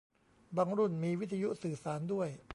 [0.57, 2.29] บางรุ่นมีวิทยุสื่อสารด้วย